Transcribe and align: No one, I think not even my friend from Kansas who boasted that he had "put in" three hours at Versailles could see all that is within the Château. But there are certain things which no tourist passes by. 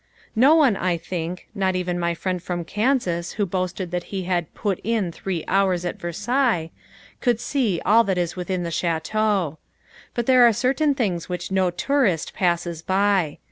No 0.35 0.55
one, 0.55 0.75
I 0.75 0.97
think 0.97 1.47
not 1.53 1.75
even 1.75 1.99
my 1.99 2.15
friend 2.15 2.41
from 2.41 2.65
Kansas 2.65 3.33
who 3.33 3.45
boasted 3.45 3.91
that 3.91 4.05
he 4.05 4.23
had 4.23 4.51
"put 4.55 4.79
in" 4.83 5.11
three 5.11 5.45
hours 5.47 5.85
at 5.85 5.99
Versailles 5.99 6.71
could 7.19 7.39
see 7.39 7.79
all 7.85 8.03
that 8.05 8.17
is 8.17 8.35
within 8.35 8.63
the 8.63 8.71
Château. 8.71 9.57
But 10.15 10.25
there 10.25 10.43
are 10.47 10.53
certain 10.53 10.95
things 10.95 11.29
which 11.29 11.51
no 11.51 11.69
tourist 11.69 12.33
passes 12.33 12.81
by. 12.81 13.37